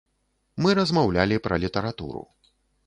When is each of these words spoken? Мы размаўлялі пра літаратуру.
Мы 0.65 0.69
размаўлялі 0.79 1.41
пра 1.49 1.55
літаратуру. 1.67 2.27